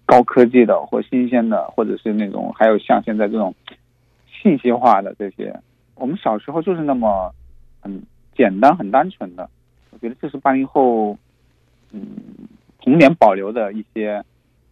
[0.04, 3.54] 高科技的或新鲜的，或者是那种还有像现在这种
[4.26, 5.54] 信息化的这些，
[5.94, 7.32] 我们小时候就是那么
[7.80, 8.02] 很
[8.36, 9.48] 简单很单纯的，
[9.90, 11.16] 我觉得这是八零后
[11.92, 12.04] 嗯
[12.80, 14.22] 童年保留的一些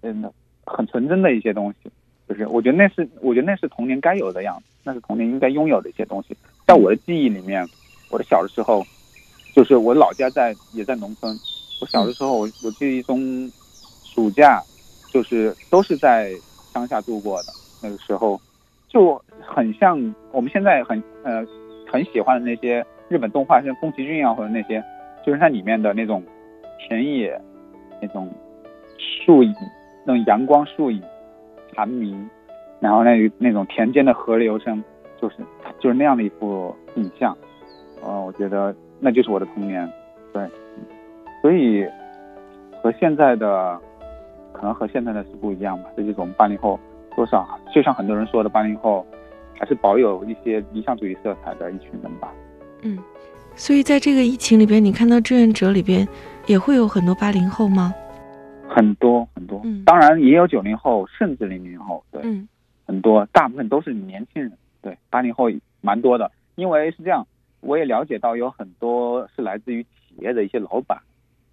[0.01, 0.31] 嗯
[0.67, 1.91] 很纯真的一些东西，
[2.29, 6.37] 就是我觉得那是我觉得那是童年该有的样子，那是童年应该拥有的一些东西。
[6.67, 7.65] 在我的记忆里面，
[8.11, 8.87] 我的小的时候，
[9.55, 11.41] 就是我老家在也在农村，
[11.81, 13.51] 我小的时候我我记忆中
[14.05, 14.63] 暑假
[15.11, 16.39] 就是都是在
[16.75, 18.39] 乡下度过的，那个时候。
[18.93, 19.97] 就很像
[20.33, 21.47] 我们现在很呃
[21.87, 24.83] 很喜欢的那些日本动画，像宫崎骏啊或者那些，
[25.25, 26.21] 就是它里面的那种
[26.77, 27.41] 田野、
[28.03, 28.29] 那种
[28.99, 29.55] 树影、
[30.05, 31.01] 那种阳光树影、
[31.73, 32.29] 蝉鸣，
[32.81, 34.83] 然后那那种田间的河流声，
[35.23, 35.37] 就是
[35.79, 37.39] 就是那样的一幅影像。
[38.03, 39.91] 呃，我觉得那就是我的童年，
[40.33, 40.47] 对，
[41.43, 41.87] 所以
[42.83, 43.79] 和现在的
[44.53, 45.91] 可能和现在的是不一样吧。
[45.97, 46.79] 这就是我们八零后
[47.15, 49.07] 多少，就像很多人说的，八零后
[49.59, 52.33] 还是保有一些理想主义色彩的一群人吧。
[52.83, 52.99] 嗯，
[53.55, 56.07] 所以在这个疫情里边，你看到志愿者里边
[56.47, 57.95] 也会有很多八零后吗？
[58.69, 62.49] 很多很多，嗯当然也有九零后，甚至零零后，对，嗯
[62.87, 66.31] 很多，大部分都是年轻人，对，八零后蛮多的。
[66.57, 67.27] 因为是这样，
[67.61, 70.99] 我也了解到有很多是来自于企业的一些老板，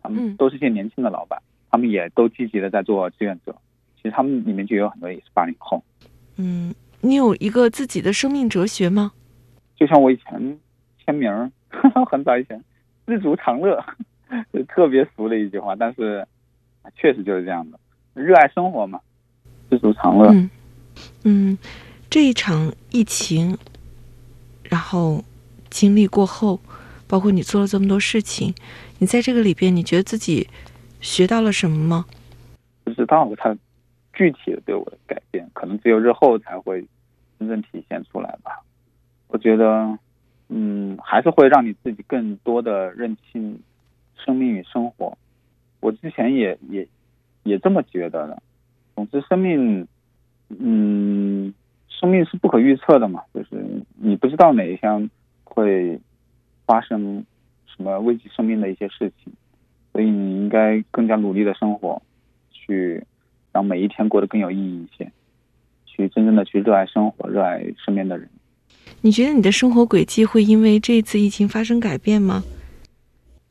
[0.02, 3.56] 他嗯们都是一些年轻的老板，他们也都积极的在做志愿者。
[3.98, 5.84] 其实他们里面就有很多也是八零后，
[6.38, 9.12] 嗯，你有一个自己的生命哲学吗？
[9.76, 10.60] 就像我以前
[11.04, 11.52] 签名儿，
[12.10, 12.64] 很早以前，
[13.06, 13.84] 知足常乐，
[14.54, 16.26] 是特别俗的一句话，但是
[16.96, 17.80] 确实就是这样的，
[18.14, 19.00] 热爱生活嘛，
[19.70, 20.32] 知足常乐。
[20.32, 20.50] 嗯
[21.24, 21.58] 嗯，
[22.10, 23.58] 这一场疫情，
[24.64, 25.24] 然后
[25.80, 26.60] 经历过后，
[27.08, 28.52] 包括你做了这么多事情，
[28.98, 30.48] 你在这个里边，你觉得自己
[31.02, 32.06] 学到了什么吗？
[32.84, 33.56] 不知道他
[34.12, 36.84] 具体的对我的改变，可能只有日后才会
[37.38, 38.60] 真正体现出来吧。
[39.28, 39.96] 我觉得，
[40.50, 43.60] 嗯，还是会让你自己更多的认清
[44.26, 45.16] 生命与生活。
[45.80, 46.88] 我之前也也
[47.44, 48.42] 也这么觉得的，
[48.96, 49.88] 总之，生命，
[50.50, 51.54] 嗯，
[51.88, 55.08] 生命是不可预测的嘛，就是你不知道哪一天
[55.58, 56.00] 会
[56.68, 57.26] 发生
[57.66, 59.34] 什么危及生命的一些事情，
[59.92, 62.00] 所以你应该更加努力的生活，
[62.52, 63.04] 去
[63.52, 65.12] 让每一天过得更有意义一些，
[65.88, 68.30] 去真正的去热爱生活，热爱身边的人。
[69.02, 72.44] 你觉得你的生活轨迹会因为这次疫情发生改变吗？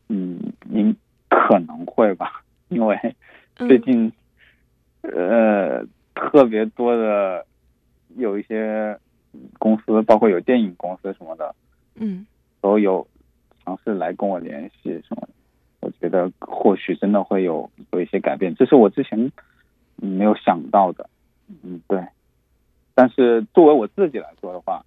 [0.09, 0.95] 嗯，您
[1.29, 2.97] 可能会吧， 因为
[3.57, 4.13] 最近，
[5.03, 5.85] 呃，
[6.15, 7.45] 特别多的
[8.17, 8.97] 有一些
[9.59, 11.53] 公司，包括有电影公司什么的，
[11.97, 12.27] 嗯，
[12.61, 13.07] 都有
[13.65, 15.29] 尝试来跟我联系什么。
[15.81, 19.31] 我觉得或许真的会有有一些改变，这是我之前
[19.97, 21.09] 没有想到的。
[21.63, 22.05] 嗯，对。
[22.95, 24.85] 但是作为我自己来说的话，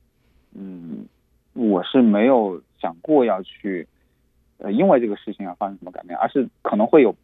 [0.54, 1.06] 嗯，
[1.54, 3.88] 我是没有想过要去，
[4.58, 7.16] 呃，因为这个事情而发生什么改变，而是可能会有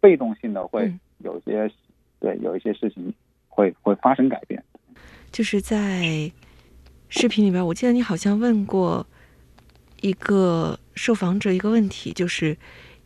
[0.00, 1.68] 被动性的会有些，
[2.20, 3.12] 对，有一些事情
[3.48, 4.62] 会会发生改变。
[5.32, 6.30] 就是在
[7.08, 9.04] 视频里边，我记得你好像问过
[10.04, 12.58] 一个受访者一个问题，就是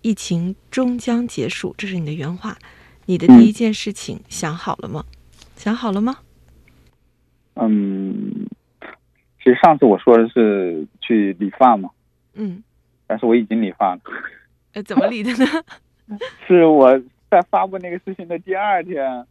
[0.03, 2.59] 疫情终将结束，这是你的原话。
[3.07, 5.05] 你的第一件事情想好了吗？
[5.55, 6.19] 想好了吗？
[7.55, 8.49] 嗯。
[9.39, 11.89] 其实上次我说的是去理发嘛，
[12.35, 12.63] 嗯，
[13.07, 14.01] 但是我已经理发了。
[14.73, 15.47] 呃，怎么理的呢？
[16.47, 19.25] 是我在发布那个视频的第二天，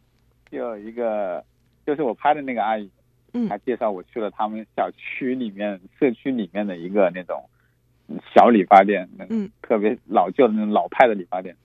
[0.50, 1.44] 就有一个，
[1.86, 2.90] 就是我拍的那个阿姨，
[3.34, 7.44] 嗯，她介绍我去了他们小区里面、社区里面的一个那种
[8.34, 11.56] 小理发店，嗯，特别老旧的那种老派的理发店，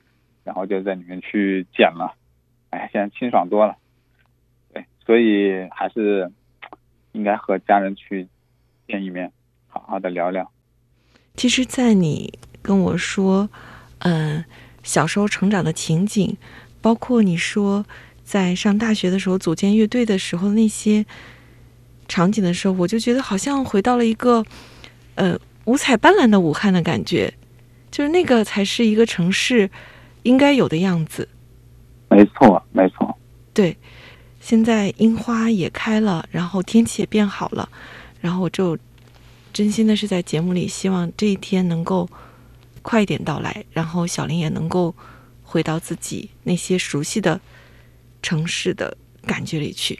[0.43, 2.15] 然后就在里面去剪了，
[2.69, 3.77] 哎，现在清爽多了。
[4.73, 6.31] 对，所以还是
[7.11, 8.27] 应该和家人去。
[8.85, 9.31] 见一面，
[9.67, 10.51] 好好的聊聊。
[11.35, 13.49] 其实，在你跟我说，
[13.99, 14.43] 嗯，
[14.83, 16.35] 小时候成长的情景，
[16.81, 17.85] 包括你说
[18.23, 21.05] 在上大学的时候组建乐队的时候那些
[22.09, 24.43] 场景的时候，我就觉得好像回到了一个
[25.15, 27.33] 呃五彩斑斓的武汉的感觉，
[27.89, 29.69] 就是那个才是一个城市
[30.23, 31.29] 应该有的样子。
[32.09, 33.17] 没错，没错。
[33.53, 33.77] 对，
[34.39, 37.69] 现在樱花也开了，然后天气也变好了。
[38.19, 38.77] 然后我就
[39.51, 42.09] 真心的是在节目里希望这一天能够
[42.81, 44.93] 快一点到来，然后小林也能够
[45.43, 47.39] 回到自己那些熟悉的
[48.21, 49.99] 城市的感觉里去。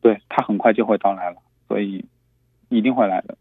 [0.00, 1.36] 对他很快就会到来了，
[1.68, 2.04] 所以
[2.68, 3.36] 一定会来的。